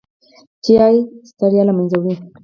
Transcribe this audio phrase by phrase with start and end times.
[0.65, 0.95] چای
[1.29, 2.15] ستړیا له منځه وړي.